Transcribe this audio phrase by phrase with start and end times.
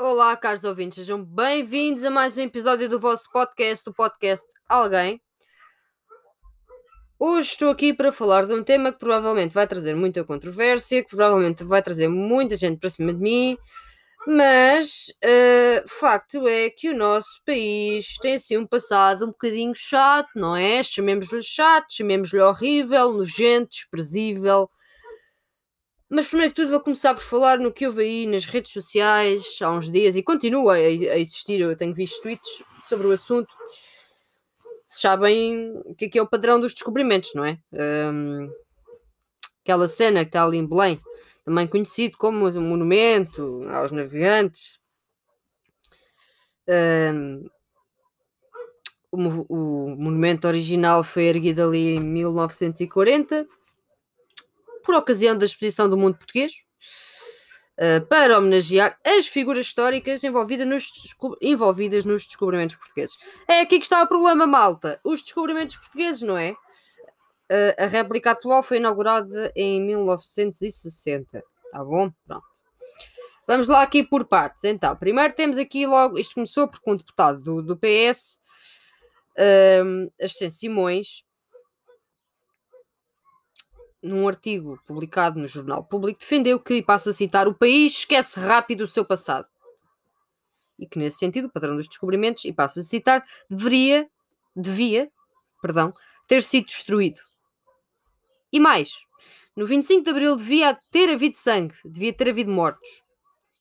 [0.00, 5.20] Olá, caros ouvintes, sejam bem-vindos a mais um episódio do vosso podcast, o podcast Alguém.
[7.18, 11.08] Hoje estou aqui para falar de um tema que provavelmente vai trazer muita controvérsia, que
[11.08, 13.58] provavelmente vai trazer muita gente para cima de mim,
[14.24, 20.28] mas uh, facto é que o nosso país tem assim um passado um bocadinho chato,
[20.36, 20.80] não é?
[20.80, 24.70] Chamemos-lhe chato, chamemos-lhe horrível, nojento, desprezível
[26.10, 29.58] mas primeiro que tudo vou começar por falar no que eu vi nas redes sociais
[29.60, 31.60] há uns dias e continua a, existir.
[31.60, 33.52] Eu tenho visto tweets sobre o assunto.
[34.88, 37.58] Sabem o que é, que é o padrão dos descobrimentos, não é?
[37.72, 38.50] Um,
[39.62, 40.98] aquela cena que está ali em Belém,
[41.44, 44.78] também conhecido como o monumento aos navegantes.
[46.66, 47.46] Um,
[49.12, 53.46] o, o monumento original foi erguido ali em 1940
[54.88, 56.64] por ocasião da exposição do mundo português,
[57.78, 60.90] uh, para homenagear as figuras históricas envolvidas nos,
[61.42, 63.18] envolvidas nos descobrimentos portugueses.
[63.46, 64.98] É aqui que está o problema, malta.
[65.04, 66.52] Os descobrimentos portugueses, não é?
[66.52, 71.44] Uh, a réplica atual foi inaugurada em 1960.
[71.70, 72.10] Tá bom?
[72.26, 72.46] Pronto.
[73.46, 74.64] Vamos lá aqui por partes.
[74.64, 76.18] Então, primeiro temos aqui logo.
[76.18, 78.40] Isto começou porque um deputado do, do PS,
[79.84, 81.27] um, Ascenso Simões,
[84.08, 88.82] num artigo publicado no Jornal Público, defendeu que, passo a citar, o país esquece rápido
[88.82, 89.46] o seu passado.
[90.78, 94.08] E que, nesse sentido, o padrão dos descobrimentos, e passo a citar, deveria,
[94.56, 95.10] devia,
[95.60, 95.92] perdão,
[96.26, 97.18] ter sido destruído.
[98.52, 98.92] E mais,
[99.56, 103.02] no 25 de Abril devia ter havido sangue, devia ter havido mortos.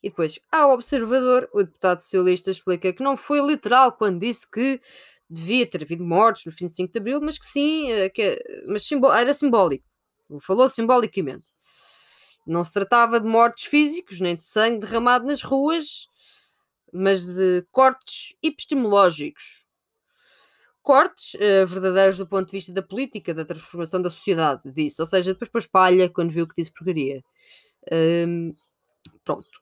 [0.01, 4.79] E depois, ao observador, o deputado socialista explica que não foi literal quando disse que
[5.29, 9.33] devia ter havido mortos no 25 de Abril, mas que sim, eh, que, mas era
[9.33, 9.83] simbólico.
[10.41, 11.45] Falou simbolicamente.
[12.45, 16.07] Não se tratava de mortes físicos, nem de sangue derramado nas ruas,
[16.93, 19.65] mas de cortes epistemológicos.
[20.81, 25.01] Cortes uh, verdadeiros do ponto de vista da política, da transformação da sociedade, disse.
[25.01, 27.21] Ou seja, depois para espalha quando viu que disse porcaria.
[27.91, 28.53] Um,
[29.25, 29.61] pronto.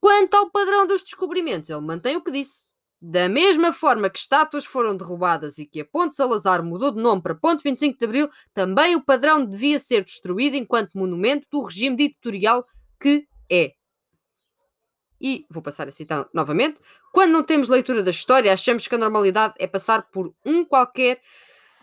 [0.00, 2.69] Quanto ao padrão dos descobrimentos, ele mantém o que disse.
[3.02, 7.22] Da mesma forma que estátuas foram derrubadas e que a Ponte Salazar mudou de nome
[7.22, 11.96] para Ponte 25 de Abril, também o padrão devia ser destruído enquanto monumento do regime
[11.96, 12.66] ditatorial
[13.00, 13.72] que é.
[15.18, 16.78] E vou passar a citar novamente:
[17.10, 21.22] quando não temos leitura da história, achamos que a normalidade é passar por um qualquer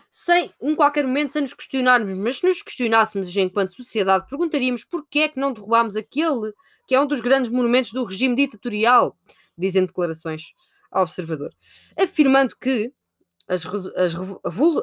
[0.08, 5.20] sem um qualquer momento sem nos questionarmos, mas se nos questionássemos enquanto sociedade, perguntaríamos porquê
[5.20, 6.52] é que não derrubámos aquele
[6.86, 9.16] que é um dos grandes monumentos do regime ditatorial,
[9.56, 10.54] dizem declarações
[10.90, 11.52] ao observador,
[11.96, 12.92] afirmando que
[13.48, 14.14] as, as,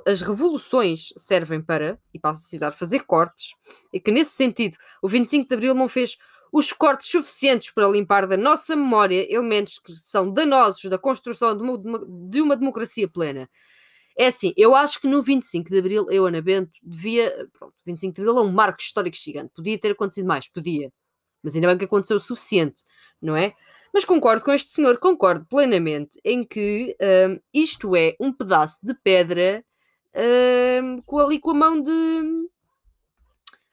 [0.08, 3.54] as, revoluções servem para, e passo a citar, fazer cortes,
[3.94, 6.18] e que nesse sentido o 25 de Abril não fez
[6.52, 11.64] os cortes suficientes para limpar da nossa memória elementos que são danosos da construção de
[11.64, 12.00] uma,
[12.30, 13.50] de uma democracia plena.
[14.18, 17.50] É assim, eu acho que no 25 de Abril, eu, Ana Bento, devia.
[17.52, 19.52] Pronto, 25 de Abril é um marco histórico gigante.
[19.54, 20.92] Podia ter acontecido mais, podia.
[21.44, 22.84] Mas ainda bem que aconteceu o suficiente,
[23.22, 23.54] não é?
[23.96, 28.94] Mas concordo com este senhor, concordo plenamente em que um, isto é um pedaço de
[28.94, 29.64] pedra
[30.84, 31.92] um, com ali com a mão de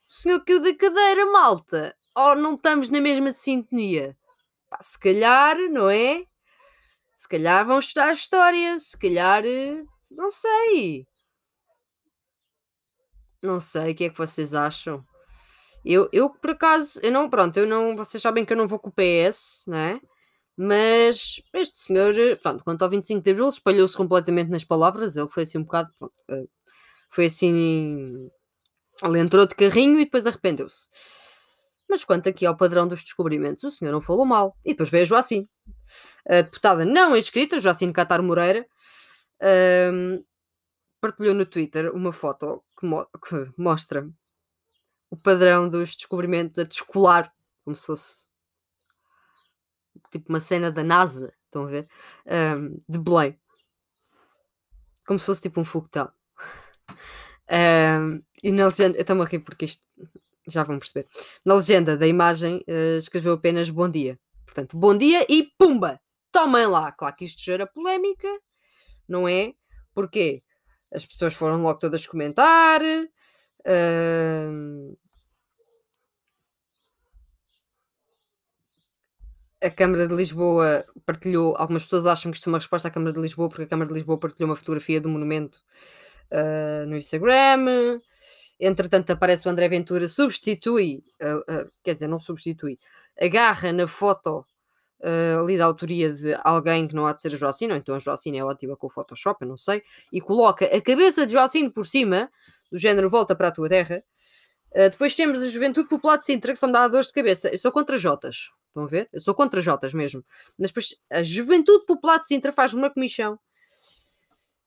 [0.09, 1.97] o senhor que da cadeira, malta.
[2.15, 4.17] Ou não estamos na mesma sintonia?
[4.71, 6.25] Pá, se calhar, não é?
[7.17, 9.43] Se calhar vão estudar a história, se calhar,
[10.09, 11.05] não sei.
[13.43, 15.05] Não sei o que é que vocês acham.
[15.85, 18.79] Eu, eu por acaso, eu não, pronto, eu não, vocês sabem que eu não vou
[18.79, 20.01] com o PS, né?
[20.57, 25.17] Mas este senhor, pronto, quanto ao 25 de Abril, espalhou-se completamente nas palavras.
[25.17, 26.45] Ele foi assim um bocado, pronto, eh,
[27.11, 28.31] foi assim.
[29.03, 30.89] Ele entrou de carrinho e depois arrependeu-se.
[31.89, 34.57] Mas quanto aqui ao padrão dos descobrimentos, o senhor não falou mal.
[34.65, 35.49] E depois veio a Joacim.
[36.29, 38.67] A deputada não inscrita, Joacim Catar Moreira,
[39.43, 40.25] um, ehm,
[41.01, 44.09] partilhou no Twitter uma foto que, mo que mostra
[45.11, 47.33] o padrão dos descobrimentos a descolar,
[47.65, 48.32] como se fosse
[50.11, 51.89] tipo uma cena da NASA, estão a ver?
[52.27, 53.39] Um, de Belém.
[55.07, 56.11] Como se fosse tipo um foguetão.
[57.53, 59.83] Um, e na legenda, eu estou-me a rir porque isto
[60.49, 61.07] já vão perceber.
[61.45, 64.19] Na legenda da imagem uh, escreveu apenas bom dia.
[64.47, 66.01] Portanto, bom dia e pumba!
[66.31, 66.91] Tomem lá!
[66.93, 68.27] Claro que isto gera polémica,
[69.07, 69.53] não é?
[69.95, 70.43] Porque
[70.93, 72.81] as pessoas foram logo todas comentar.
[72.81, 74.99] Uh,
[79.63, 83.13] a Câmara de Lisboa partilhou, algumas pessoas acham que isto é uma resposta à Câmara
[83.13, 85.59] de Lisboa, porque a Câmara de Lisboa partilhou uma fotografia do monumento
[86.33, 87.99] uh, no Instagram.
[88.59, 92.79] Entretanto, aparece o André Ventura, substitui, uh, uh, quer dizer, não substitui,
[93.21, 94.45] agarra na foto
[95.41, 97.99] ali da autoria de alguém que não há de ser a Joacine, ou então a
[97.99, 99.83] Joacine é ótima com o Photoshop, eu não sei,
[100.13, 102.31] e coloca a cabeça de Joacine por cima,
[102.71, 104.01] do género volta para a tua terra.
[104.73, 107.49] Depois temos a Juventude Popular de Sintra, que só me dá dores de cabeça.
[107.49, 109.09] Eu sou contra Jotas, estão a ver?
[109.13, 110.25] Eu sou contra Jotas mesmo.
[110.59, 113.39] Mas depois a Juventude Popular de Sintra faz uma comissão.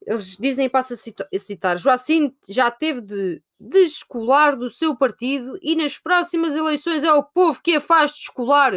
[0.06, 5.98] Eles dizem, passa a citar, Joacine já teve de descolar do seu partido e nas
[5.98, 8.72] próximas eleições é o povo que a faz descolar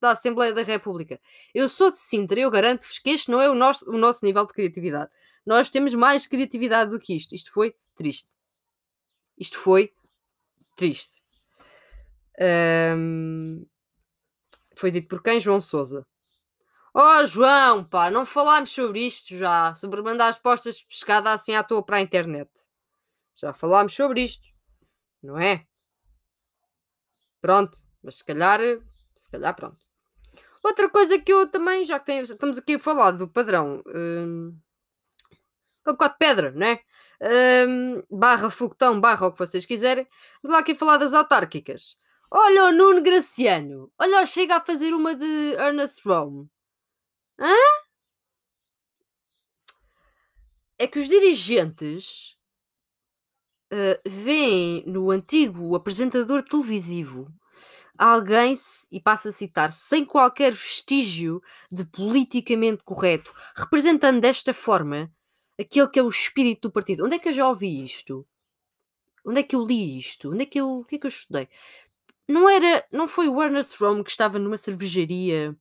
[0.00, 1.20] da Assembleia da República.
[1.54, 4.24] Eu sou de Sintra e eu garanto-vos que este não é o nosso, o nosso
[4.24, 5.10] nível de criatividade.
[5.44, 7.34] Nós temos mais criatividade do que isto.
[7.34, 8.30] Isto foi triste.
[9.38, 9.92] Isto foi
[10.76, 11.22] triste.
[12.40, 13.66] Um,
[14.80, 15.38] foi dito por quem?
[15.38, 16.06] João Souza.
[16.94, 19.74] Oh, João, pá, não falámos sobre isto já.
[19.74, 22.50] Sobre mandar as postas de pescada assim à toa para a internet.
[23.36, 24.48] Já falámos sobre isto,
[25.22, 25.66] não é?
[27.40, 28.60] Pronto, mas se calhar,
[29.14, 29.78] se calhar, pronto.
[30.62, 34.58] Outra coisa que eu também, já que estamos aqui a falar do padrão, um,
[35.86, 36.80] é um bocado de pedra, não é?
[37.66, 40.06] Um, barra foguetão, barra o que vocês quiserem.
[40.42, 41.96] Vamos lá aqui falar das autárquicas.
[42.32, 43.90] Olha o Nuno Graciano.
[43.98, 46.48] Olha, chega a fazer uma de Ernest Rome.
[47.40, 47.56] Hã?
[50.78, 52.36] É que os dirigentes
[53.72, 57.26] uh, veem no antigo apresentador televisivo
[57.98, 58.54] alguém,
[58.90, 65.12] e passa a citar, sem qualquer vestígio de politicamente correto, representando desta forma
[65.58, 67.04] aquele que é o espírito do partido.
[67.04, 68.26] Onde é que eu já ouvi isto?
[69.26, 70.30] Onde é que eu li isto?
[70.30, 71.46] Onde é que eu, o que é que eu estudei?
[72.30, 75.56] Não era, não foi o Ernest Rome que estava numa cervejaria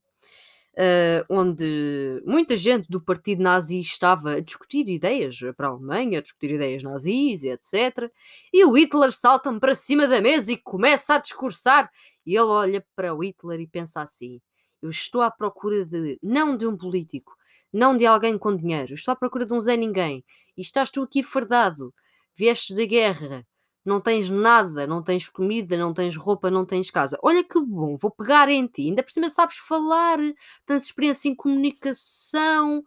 [0.80, 6.22] uh, onde muita gente do partido nazi estava a discutir ideias para a Alemanha, a
[6.22, 8.12] discutir ideias nazis, etc.
[8.54, 11.90] E o Hitler salta-me para cima da mesa e começa a discursar.
[12.24, 14.40] E ele olha para o Hitler e pensa assim:
[14.80, 17.36] Eu estou à procura de, não de um político,
[17.74, 20.24] não de alguém com dinheiro, estou à procura de um Zé Ninguém.
[20.56, 21.92] E estás tu aqui fardado,
[22.36, 23.44] viestes da guerra,
[23.90, 27.20] não tens nada, não tens comida, não tens roupa, não tens casa.
[27.24, 28.84] Olha que bom, vou pegar em ti.
[28.84, 30.18] Ainda por cima sabes falar,
[30.66, 32.84] tens experiência em comunicação.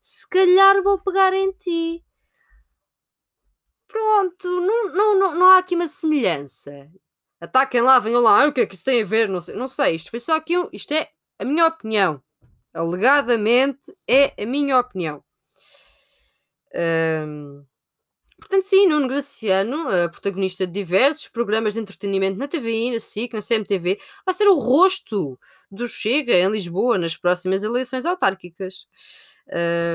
[0.00, 2.04] Se calhar vou pegar em ti.
[3.88, 6.90] Pronto, não, não, não, não há aqui uma semelhança.
[7.40, 8.46] Ataquem lá, venham lá.
[8.46, 9.28] O que é que isso tem a ver?
[9.28, 9.96] Não sei, não sei.
[9.96, 10.56] Isto foi só aqui.
[10.56, 11.08] Um, isto é
[11.38, 12.22] a minha opinião.
[12.72, 15.22] Alegadamente é a minha opinião.
[16.74, 17.64] Um,
[18.42, 23.32] Portanto, sim, Nuno Graciano, uh, protagonista de diversos programas de entretenimento na TVI, na SIC,
[23.32, 25.38] na CMTV, vai ser o rosto
[25.70, 28.88] do Chega em Lisboa nas próximas eleições autárquicas.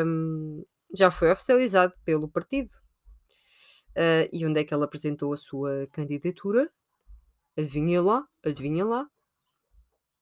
[0.05, 0.65] Um,
[0.95, 2.71] já foi oficializado pelo partido.
[3.89, 6.71] Uh, e onde é que ele apresentou a sua candidatura?
[7.57, 9.09] Adivinha lá, adivinha lá.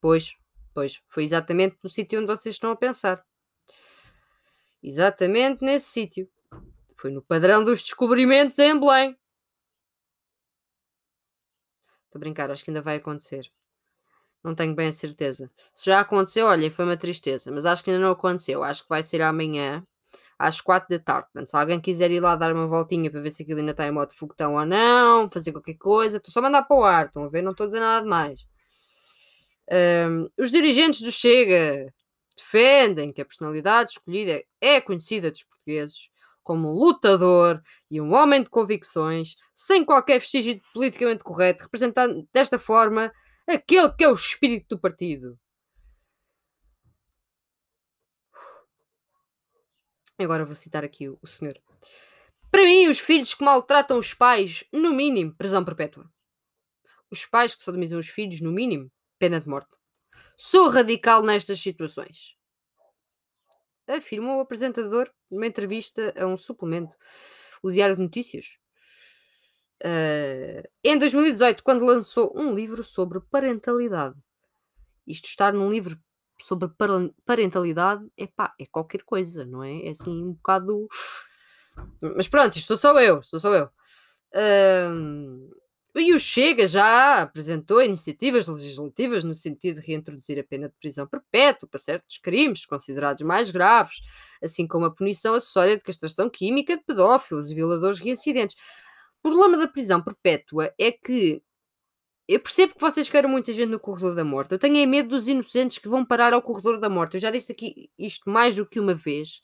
[0.02, 0.36] Pois,
[0.74, 3.24] pois, foi exatamente no sítio onde vocês estão a pensar.
[4.82, 6.28] Exatamente nesse sítio.
[6.96, 9.18] Foi no padrão dos descobrimentos em Belém.
[12.06, 13.52] Estou a brincar, acho que ainda vai acontecer.
[14.44, 15.52] Não tenho bem a certeza.
[15.74, 18.64] Se já aconteceu, olha, foi uma tristeza, mas acho que ainda não aconteceu.
[18.64, 19.86] Acho que vai ser amanhã,
[20.38, 21.28] às quatro da tarde.
[21.34, 23.88] Portanto, se alguém quiser ir lá dar uma voltinha para ver se aquilo ainda está
[23.88, 27.08] em modo foguetão ou não, fazer qualquer coisa, estou só a mandar para o ar,
[27.08, 27.42] estão a ver?
[27.42, 28.48] Não estou a dizer nada de mais.
[29.72, 31.92] Um, os dirigentes do Chega
[32.38, 36.10] defendem que a personalidade escolhida é conhecida dos portugueses
[36.46, 42.60] como um lutador e um homem de convicções, sem qualquer vestígio politicamente correto, representando desta
[42.60, 43.12] forma
[43.48, 45.38] aquele que é o espírito do partido.
[50.20, 51.60] Agora vou citar aqui o, o senhor.
[52.52, 56.08] Para mim, os filhos que maltratam os pais, no mínimo, prisão perpétua.
[57.10, 59.76] Os pais que sodomizam os filhos, no mínimo, pena de morte.
[60.38, 62.36] Sou radical nestas situações
[63.88, 66.96] afirmou o apresentador numa entrevista a um suplemento,
[67.62, 68.58] o Diário de Notícias.
[69.84, 74.16] Uh, em 2018, quando lançou um livro sobre parentalidade.
[75.06, 76.00] Isto estar num livro
[76.42, 76.70] sobre
[77.26, 79.86] parentalidade epá, é qualquer coisa, não é?
[79.86, 80.88] É assim um bocado.
[82.02, 83.70] Mas pronto, isto sou só eu, sou só eu.
[84.34, 85.56] Uh,
[86.02, 91.08] e o Chega já apresentou iniciativas legislativas no sentido de reintroduzir a pena de prisão
[91.08, 94.02] perpétua para certos crimes considerados mais graves,
[94.44, 98.58] assim como a punição acessória de castração química de pedófilos e violadores reincidentes.
[99.24, 101.42] O problema da prisão perpétua é que
[102.28, 104.52] eu percebo que vocês querem muita gente no corredor da morte.
[104.52, 107.16] Eu tenho é medo dos inocentes que vão parar ao corredor da morte.
[107.16, 109.42] Eu já disse aqui isto mais do que uma vez.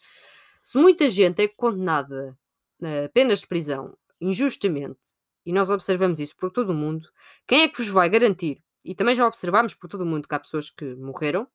[0.62, 2.38] Se muita gente é condenada
[2.84, 4.98] a penas de prisão injustamente
[5.46, 7.08] e nós observamos isso por todo o mundo,
[7.48, 8.62] quem é que vos vai garantir?
[8.84, 11.48] E também já observamos por todo o mundo que há pessoas que morreram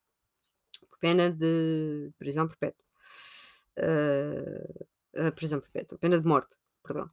[1.01, 2.85] pena de prisão perpétua.
[3.79, 7.11] Uh, prisão perpétua, pena de morte, perdão.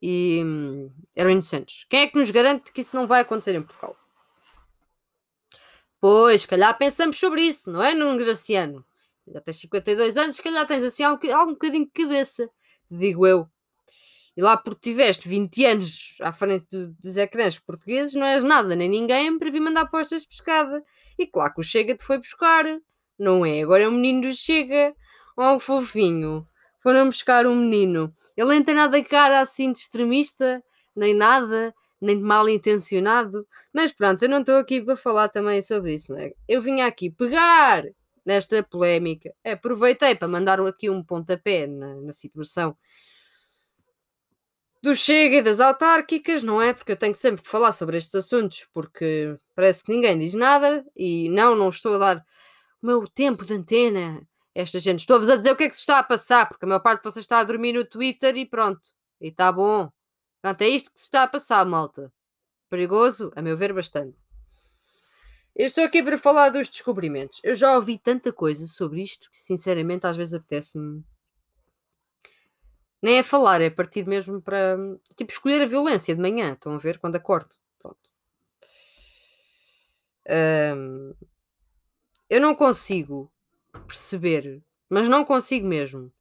[0.00, 1.84] E hum, eram inocentes.
[1.88, 3.96] Quem é que nos garante que isso não vai acontecer em Portugal?
[6.00, 8.84] Pois, calhar pensamos sobre isso, não é, Nuno Graciano?
[9.28, 12.48] Já tens 52 anos, se calhar tens assim algum, algum bocadinho de cabeça,
[12.90, 13.46] digo eu.
[14.40, 18.74] E lá porque tiveste 20 anos à frente do, dos ecrãs portugueses, não és nada
[18.74, 20.82] nem ninguém para vir mandar postas de pescada.
[21.18, 22.64] E claro que o Chega te foi buscar,
[23.18, 23.60] não é?
[23.60, 24.94] Agora é o menino do Chega,
[25.36, 26.48] oh, fofinho.
[26.82, 28.14] Foram buscar um menino.
[28.34, 30.64] Ele nem tem nada de cara assim de extremista,
[30.96, 33.46] nem nada, nem de mal intencionado.
[33.74, 36.30] Mas pronto, eu não estou aqui para falar também sobre isso, né?
[36.48, 37.84] Eu vim aqui pegar
[38.24, 39.34] nesta polémica.
[39.44, 42.74] Aproveitei para mandar aqui um pontapé na, na situação
[44.82, 46.72] do Chega e das autárquicas, não é?
[46.72, 50.84] Porque eu tenho sempre que falar sobre estes assuntos, porque parece que ninguém diz nada
[50.96, 52.26] e não, não estou a dar
[52.82, 54.26] o meu tempo de antena.
[54.54, 56.68] Esta gente, estou-vos a dizer o que é que se está a passar, porque a
[56.68, 58.90] maior parte de vocês está a dormir no Twitter e pronto.
[59.20, 59.90] E está bom.
[60.42, 62.12] Pronto, é isto que se está a passar, malta.
[62.68, 64.16] Perigoso, a meu ver, bastante.
[65.54, 67.40] Eu estou aqui para falar dos descobrimentos.
[67.44, 71.04] Eu já ouvi tanta coisa sobre isto que, sinceramente, às vezes apetece-me
[73.02, 74.76] nem é falar, é partir mesmo para.
[75.16, 76.52] Tipo, escolher a violência de manhã.
[76.52, 76.98] Estão a ver?
[76.98, 77.54] Quando acordo.
[77.78, 77.98] Pronto.
[80.28, 81.14] Um,
[82.28, 83.32] eu não consigo
[83.86, 86.12] perceber, mas não consigo mesmo.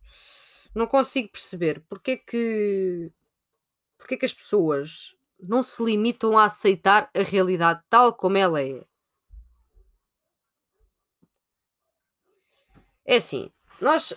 [0.74, 3.12] Não consigo perceber porque é que.
[3.98, 8.62] Porque é que as pessoas não se limitam a aceitar a realidade tal como ela
[8.62, 8.86] é.
[13.06, 14.14] É assim, nós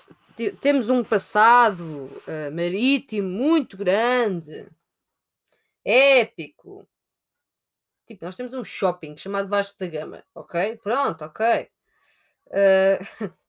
[0.50, 4.68] temos um passado uh, marítimo muito grande,
[5.84, 6.88] épico.
[8.06, 10.76] Tipo, nós temos um shopping chamado Vasco da Gama, ok?
[10.78, 11.70] Pronto, ok.
[12.49, 13.32] Uh...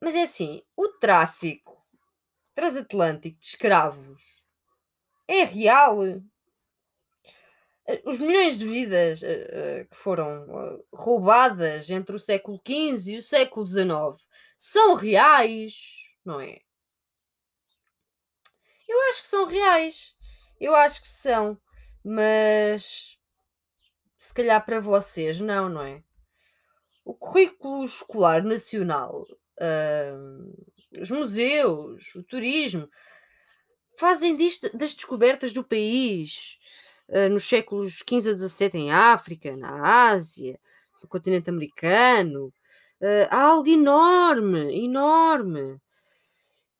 [0.00, 1.86] Mas é assim, o tráfico
[2.54, 4.46] transatlântico de escravos
[5.28, 5.98] é real
[8.04, 13.22] os milhões de vidas uh, que foram uh, roubadas entre o século XV e o
[13.22, 14.28] século XIX
[14.58, 15.74] são reais,
[16.24, 16.60] não é?
[18.88, 20.16] Eu acho que são reais.
[20.60, 21.58] Eu acho que são.
[22.04, 23.18] Mas
[24.18, 26.02] se calhar para vocês não, não é?
[27.04, 29.26] O currículo escolar nacional,
[31.00, 32.88] os museus, o turismo,
[33.98, 36.58] fazem disto das descobertas do país
[37.30, 40.58] nos séculos XV a XVII em África, na Ásia,
[41.02, 42.52] no continente americano.
[43.00, 45.80] Uh, há algo enorme, enorme.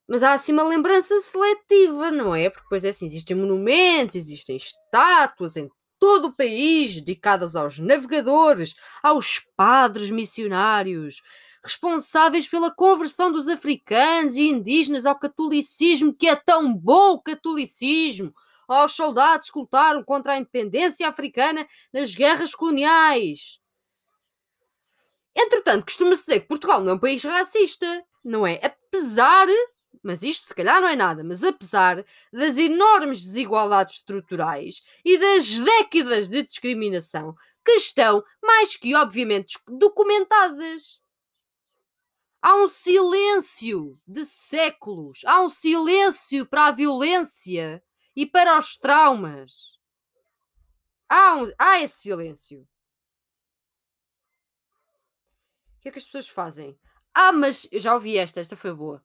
[0.09, 2.51] Mas há assim uma lembrança seletiva, não é?
[2.51, 5.69] Porque depois é assim, existem monumentos, existem estátuas em
[6.01, 11.23] todo o país dedicadas aos navegadores, aos padres missionários,
[11.63, 18.33] responsáveis pela conversão dos africanos e indígenas ao catolicismo, que é tão bom o catolicismo,
[18.75, 23.61] aos soldados que lutaram contra a independência africana nas guerras coloniais.
[25.35, 28.61] Entretanto, costuma-se dizer que Portugal não é um país racista, não é?
[28.63, 29.47] Apesar,
[30.03, 35.49] mas isto se calhar não é nada, mas apesar das enormes desigualdades estruturais e das
[35.59, 37.35] décadas de discriminação
[37.65, 41.01] que estão mais que obviamente documentadas.
[42.43, 47.83] Há um silêncio de séculos, há um silêncio para a violência
[48.21, 49.79] e para os traumas.
[51.09, 52.69] Há, um, há esse silêncio.
[55.79, 56.79] O que é que as pessoas fazem?
[57.15, 59.03] Ah, mas eu já ouvi esta, esta foi boa.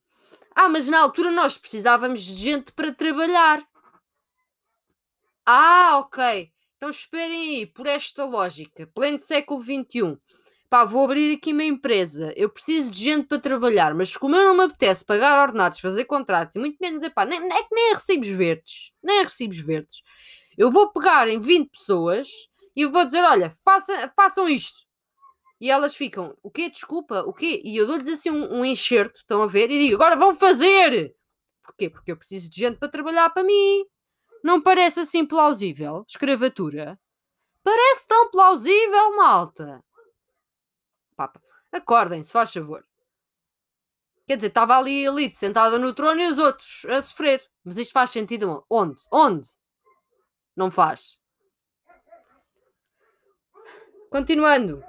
[0.53, 3.65] Ah, mas na altura nós precisávamos de gente para trabalhar.
[5.45, 6.51] Ah, ok.
[6.75, 10.19] Então esperem aí, por esta lógica, pleno século XXI
[10.75, 14.43] pá, vou abrir aqui uma empresa, eu preciso de gente para trabalhar, mas como eu
[14.43, 17.73] não me apetece pagar ordenados, fazer contratos, e muito menos, é pá, nem, é que
[17.73, 20.01] nem é recibos verdes, nem é recibos verdes.
[20.57, 22.27] Eu vou pegar em 20 pessoas
[22.75, 24.85] e vou dizer, olha, faça, façam isto.
[25.61, 26.69] E elas ficam, o quê?
[26.69, 27.61] Desculpa, o quê?
[27.63, 29.71] E eu dou-lhes assim um, um enxerto, estão a ver?
[29.71, 31.15] E digo, agora vão fazer!
[31.63, 31.89] Porquê?
[31.89, 33.85] Porque eu preciso de gente para trabalhar para mim.
[34.43, 36.03] Não parece assim plausível?
[36.05, 36.99] Escravatura?
[37.63, 39.81] Parece tão plausível, malta.
[41.15, 41.41] Papa.
[41.71, 42.85] Acordem, se faz favor.
[44.27, 47.43] Quer dizer, estava ali a elite sentada no trono e os outros a sofrer.
[47.63, 49.03] Mas isto faz sentido onde?
[49.11, 49.47] Onde?
[50.55, 51.19] Não faz.
[54.09, 54.83] Continuando.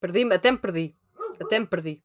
[0.00, 0.96] Perdi-me, até me perdi.
[1.38, 2.02] Até me perdi.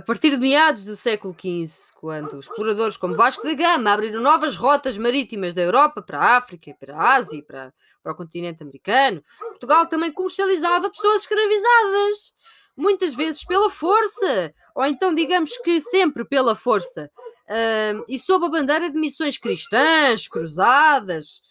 [0.00, 4.56] A partir de meados do século XV, quando exploradores como Vasco da Gama abriram novas
[4.56, 7.70] rotas marítimas da Europa para a África, para a Ásia e para,
[8.02, 12.32] para o continente americano, Portugal também comercializava pessoas escravizadas,
[12.74, 17.10] muitas vezes pela força, ou então digamos que sempre pela força,
[17.50, 21.42] uh, e sob a bandeira de missões cristãs, cruzadas.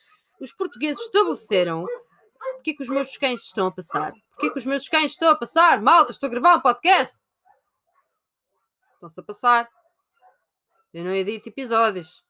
[0.41, 1.85] Os portugueses estabeleceram
[2.55, 4.11] Porquê que os meus cães estão a passar?
[4.31, 5.79] Porquê que os meus cães estão a passar?
[5.83, 7.21] Malta, estou a gravar um podcast.
[8.99, 9.69] Estão-se a passar.
[10.93, 12.21] Eu não edito episódios.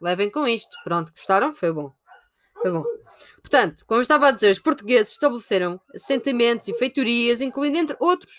[0.00, 0.74] Levem com isto.
[0.82, 1.54] Pronto, gostaram?
[1.54, 1.92] Foi bom.
[2.54, 2.82] Foi bom.
[3.42, 8.32] Portanto, como eu estava a dizer, os portugueses estabeleceram assentamentos e feitorias, incluindo entre outros,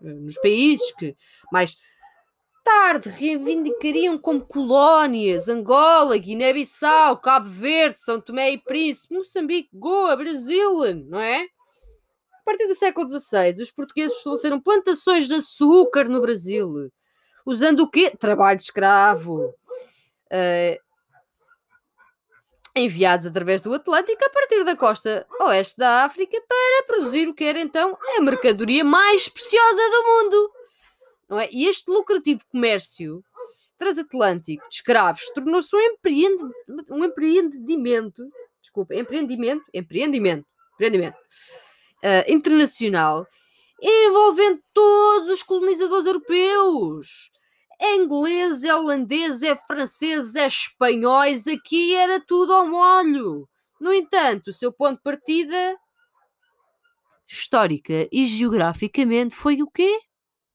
[0.00, 1.14] nos países que
[1.52, 1.76] mais
[2.64, 10.94] tarde reivindicariam como colónias Angola, Guiné-Bissau, Cabo Verde, São Tomé e Príncipe, Moçambique, Goa, Brasil,
[10.94, 11.46] não é?
[12.48, 16.90] Partir do século XVI, os portugueses estabeleceram plantações de açúcar no Brasil,
[17.44, 18.10] usando o quê?
[18.18, 19.54] Trabalho escravo.
[20.32, 20.80] Uh,
[22.74, 27.44] enviados através do Atlântico a partir da costa oeste da África para produzir o que
[27.44, 30.52] era então a mercadoria mais preciosa do mundo
[31.28, 31.48] não é?
[31.52, 33.22] E este lucrativo comércio
[33.76, 36.44] transatlântico de escravos tornou-se um, empreende,
[36.88, 38.22] um empreendimento,
[38.62, 41.18] desculpa, empreendimento, empreendimento, empreendimento
[42.04, 43.26] uh, internacional
[43.80, 47.30] envolvendo todos os colonizadores europeus.
[47.80, 53.48] É inglês, é holandês, é francês, é espanhóis, aqui era tudo ao molho.
[53.80, 55.76] No entanto, o seu ponto de partida
[57.28, 60.00] histórica e geograficamente foi o quê?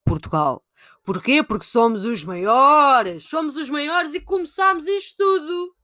[0.03, 0.61] Portugal.
[1.03, 1.41] Porquê?
[1.41, 3.23] Porque somos os maiores.
[3.23, 5.75] Somos os maiores e começámos isto tudo.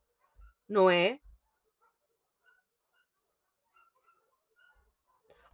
[0.67, 1.19] Não é?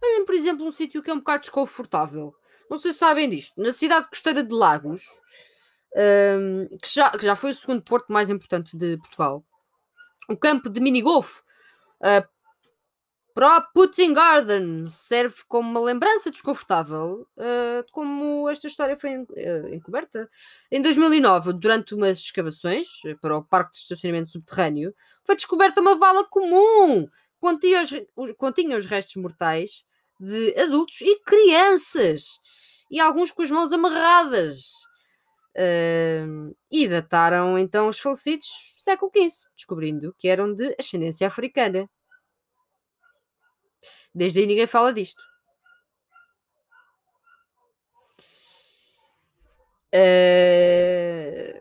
[0.06, 2.34] Olhem, por exemplo, um sítio que é um bocado desconfortável.
[2.70, 3.60] Não sei se sabem disto.
[3.60, 5.04] Na cidade costeira de Lagos,
[5.94, 9.44] um, que, já, que já foi o segundo porto mais importante de Portugal,
[10.28, 12.26] o campo de minigolf uh,
[13.34, 20.28] para Putin Garden serve como uma lembrança desconfortável uh, como esta história foi uh, encoberta.
[20.70, 25.96] Em 2009, durante umas escavações eh, para o parque de estacionamento subterrâneo, foi descoberta uma
[25.96, 29.84] vala comum continha os, continha os restos mortais
[30.18, 32.40] de adultos e crianças
[32.90, 34.70] e alguns com as mãos amarradas.
[35.58, 38.46] Uh, e dataram então os falecidos
[38.78, 41.88] século XV, descobrindo que eram de ascendência africana.
[44.14, 45.20] Desde aí ninguém fala disto.
[49.94, 51.60] Uh...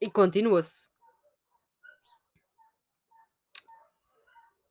[0.00, 0.88] E continua-se.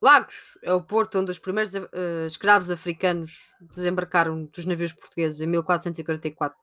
[0.05, 5.47] Lagos é o porto onde os primeiros uh, escravos africanos desembarcaram dos navios portugueses em
[5.47, 6.57] 1444,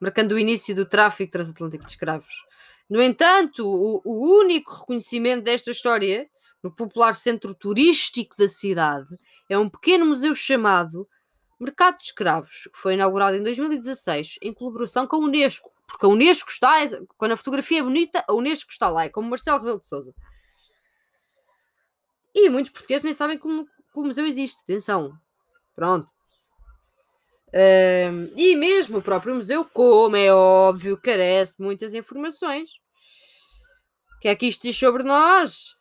[0.00, 2.46] marcando o início do tráfico transatlântico de escravos.
[2.88, 6.28] No entanto, o, o único reconhecimento desta história
[6.62, 11.08] no popular centro turístico da cidade, é um pequeno museu chamado
[11.58, 15.70] Mercado de Escravos, que foi inaugurado em 2016 em colaboração com a Unesco.
[15.86, 16.76] Porque a Unesco está,
[17.18, 20.14] quando a fotografia é bonita, a Unesco está lá, é como Marcelo Rebelo de Souza.
[22.34, 24.62] E muitos portugueses nem sabem como, como o museu existe.
[24.62, 25.12] Atenção.
[25.74, 26.10] Pronto.
[28.36, 32.70] E mesmo o próprio museu, como é óbvio, carece de muitas informações.
[34.16, 35.76] O que é que isto diz sobre nós?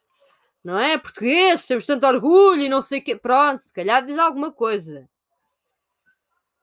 [0.63, 0.97] não é?
[0.97, 3.15] Português, temos tanto orgulho e não sei o quê.
[3.15, 5.09] Pronto, se calhar diz alguma coisa.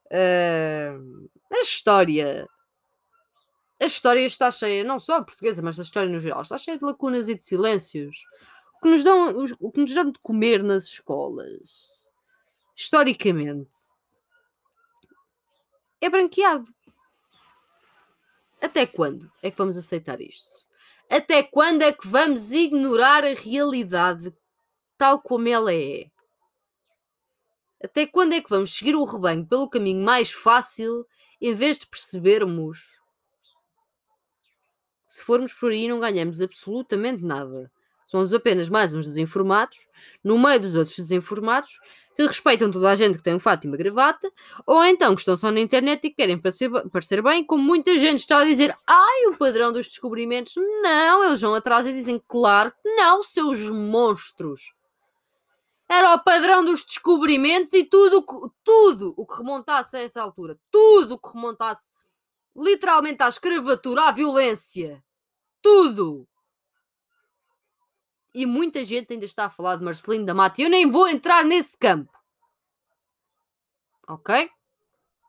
[0.07, 2.49] Uh, a história.
[3.81, 6.85] A história está cheia, não só portuguesa, mas a história no geral, está cheia de
[6.85, 8.17] lacunas e de silêncios.
[8.81, 12.09] Que nos dão, o que nos dão de comer nas escolas,
[12.77, 13.79] historicamente,
[16.01, 16.73] é branqueado.
[18.61, 20.67] Até quando é que vamos aceitar isto?
[21.11, 24.35] Até quando é que vamos ignorar a realidade
[24.97, 26.11] tal como ela é?
[27.83, 31.07] Até quando é que vamos seguir o rebanho pelo caminho mais fácil
[31.41, 32.99] em vez de percebermos
[35.07, 37.73] que se formos por aí não ganhamos absolutamente nada?
[38.09, 39.87] Somos apenas mais uns desinformados,
[40.25, 41.79] no meio dos outros desinformados,
[42.17, 44.33] que respeitam toda a gente que tem um fato e uma gravata,
[44.67, 48.21] ou então que estão só na internet e querem parecer, parecer bem, como muita gente
[48.21, 50.55] está a dizer, ai, o padrão dos descobrimentos.
[50.57, 54.73] Não, eles vão atrás e dizem, claro que não, seus monstros.
[55.87, 58.25] Era o padrão dos descobrimentos e tudo,
[58.65, 61.93] tudo o que remontasse a essa altura, tudo o que remontasse
[62.57, 65.05] literalmente à escravatura, à violência,
[65.61, 66.27] tudo
[68.35, 70.61] e muita gente ainda está a falar de Marcelino da Mata.
[70.61, 72.13] E eu nem vou entrar nesse campo.
[74.07, 74.51] Ok?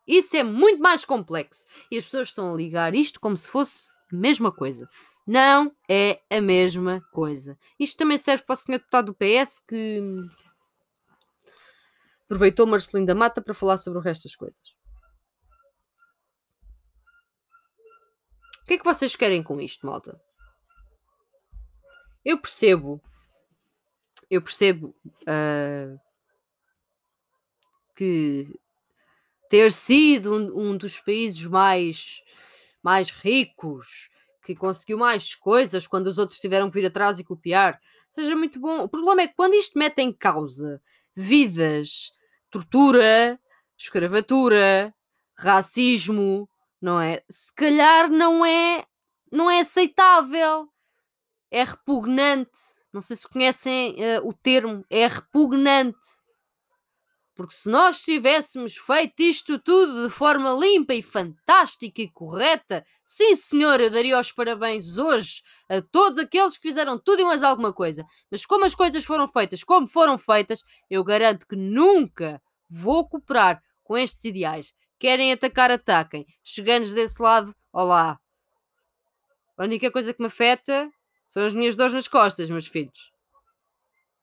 [0.08, 1.66] Isso é muito mais complexo.
[1.92, 4.88] E as pessoas estão a ligar isto como se fosse a mesma coisa.
[5.26, 7.58] Não é a mesma coisa.
[7.80, 10.02] Isto também serve para o senhor deputado do PS que
[12.26, 14.62] aproveitou Marcelino da Mata para falar sobre o resto das coisas.
[18.62, 20.20] O que é que vocês querem com isto, malta?
[22.30, 23.02] Eu percebo,
[24.30, 26.00] eu percebo uh,
[27.96, 28.46] que
[29.50, 32.22] ter sido um, um, dos países mais,
[32.84, 34.12] mais ricos,
[34.46, 37.82] que conseguiu mais coisas quando os outros tiveram que vir atrás e copiar,
[38.14, 38.84] seja muito bom.
[38.84, 40.80] O problema é que quando isto mete em causa
[41.16, 42.12] vidas,
[42.52, 43.40] tortura,
[43.76, 44.94] escravatura,
[45.36, 46.48] racismo,
[46.80, 47.24] não é?
[47.28, 48.86] Se calhar não é,
[49.32, 50.70] não é aceitável
[51.52, 52.60] é repugnante.
[52.94, 55.98] Não sei se conhecem uh, o termo, é repugnante.
[57.40, 63.34] Porque se nós tivéssemos feito isto tudo de forma limpa e fantástica e correta, sim
[63.34, 67.72] senhor, eu daria os parabéns hoje a todos aqueles que fizeram tudo e mais alguma
[67.72, 68.04] coisa.
[68.30, 73.64] Mas como as coisas foram feitas como foram feitas, eu garanto que nunca vou cooperar
[73.86, 74.74] com estes ideais.
[75.00, 76.26] Querem atacar, ataquem.
[76.44, 78.20] Chegando desse lado, olá.
[79.58, 80.92] A única coisa que me afeta
[81.30, 83.14] são as minhas dores nas costas, meus filhos.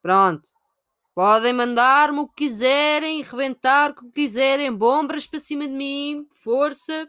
[0.02, 0.50] Pronto.
[1.14, 7.08] Podem mandar-me o que quiserem, rebentar o que quiserem, bombas para cima de mim, força.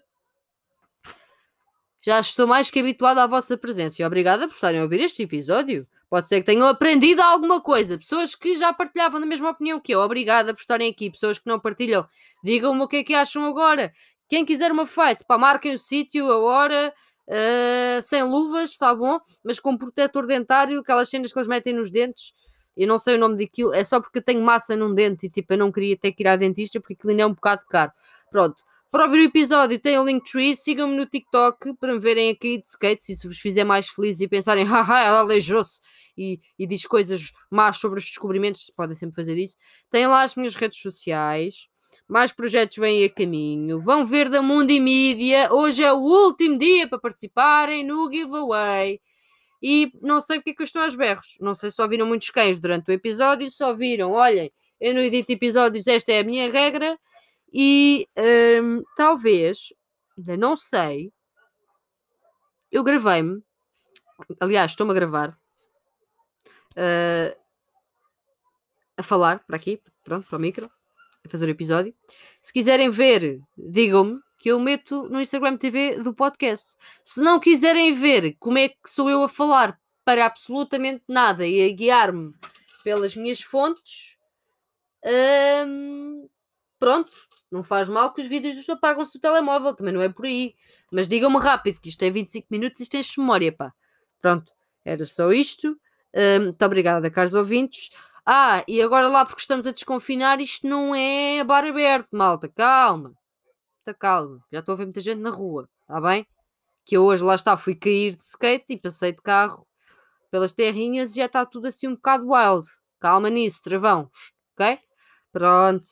[2.01, 5.23] Já estou mais que habituado à vossa presença e obrigada por estarem a ouvir este
[5.23, 5.85] episódio.
[6.09, 7.97] Pode ser que tenham aprendido alguma coisa.
[7.97, 11.11] Pessoas que já partilhavam da mesma opinião que eu, obrigada por estarem aqui.
[11.11, 12.07] Pessoas que não partilham,
[12.41, 13.91] digam-me o que é que acham agora.
[14.29, 16.93] Quem quiser uma fight, pá, marquem o sítio, a hora,
[17.27, 21.91] uh, sem luvas, está bom, mas com protetor dentário, aquelas cenas que eles metem nos
[21.91, 22.33] dentes.
[22.75, 25.29] Eu não sei o nome daquilo, é só porque eu tenho massa num dente e
[25.29, 27.65] tipo eu não queria ter que ir à dentista porque aquilo ainda é um bocado
[27.67, 27.91] caro.
[28.29, 28.63] Pronto.
[28.89, 32.67] Para ouvir o episódio tem o Linktree, sigam-me no TikTok para me verem aqui de
[32.67, 35.81] skate, se isso vos fizer mais feliz e pensarem, haha, ela aleijou-se
[36.17, 39.57] e, e diz coisas más sobre os descobrimentos, podem sempre fazer isso.
[39.91, 41.67] Tem lá as minhas redes sociais,
[42.07, 43.79] mais projetos vêm a caminho.
[43.79, 45.51] Vão ver da Mundo Mídia.
[45.51, 49.01] Hoje é o último dia para participarem no giveaway.
[49.61, 51.35] E não sei porque é que eu estou aos berros.
[51.41, 53.51] Não sei se só viram muitos cães durante o episódio.
[53.51, 56.97] Só viram, olhem, eu não edito episódios, esta é a minha regra.
[57.51, 58.07] E
[58.63, 59.73] hum, talvez,
[60.17, 61.11] ainda não sei,
[62.71, 63.41] eu gravei-me.
[64.39, 65.37] Aliás, estou-me a gravar.
[66.75, 67.35] Uh,
[68.95, 70.69] a falar para aqui, pronto, para o micro
[71.25, 71.93] a fazer o episódio.
[72.41, 76.77] Se quiserem ver, digam-me que eu meto no Instagram TV do podcast.
[77.03, 81.69] Se não quiserem ver como é que sou eu a falar para absolutamente nada e
[81.69, 82.33] a guiar-me
[82.83, 84.17] pelas minhas fontes,
[85.65, 86.29] hum,
[86.79, 87.11] pronto,
[87.51, 90.55] não faz mal que os vídeos apagam-se do telemóvel, também não é por aí.
[90.91, 93.73] Mas digam-me rápido, que isto tem 25 minutos e isto tem memória, pá.
[94.21, 94.51] Pronto,
[94.85, 95.77] era só isto.
[96.13, 97.89] Hum, muito obrigada, caros ouvintes.
[98.29, 102.49] Ah, e agora lá porque estamos a desconfinar, isto não é bar aberto, malta.
[102.49, 103.13] Calma.
[103.79, 104.43] Está calma.
[104.51, 106.27] Já estou a ver muita gente na rua, está bem?
[106.85, 109.65] Que eu hoje lá está, fui cair de skate e passei de carro
[110.29, 112.67] pelas terrinhas e já está tudo assim um bocado wild.
[112.99, 114.11] Calma nisso, travão.
[114.55, 114.77] Ok?
[115.31, 115.87] Pronto.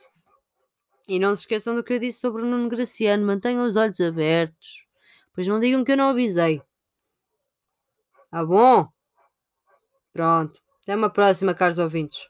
[1.08, 3.26] E não se esqueçam do que eu disse sobre o Nuno Graciano.
[3.26, 4.86] Mantenham os olhos abertos.
[5.34, 6.62] Pois não digam que eu não avisei.
[8.30, 8.90] Tá bom?
[10.12, 10.65] Pronto.
[10.86, 12.30] Até uma próxima, caros ouvintes.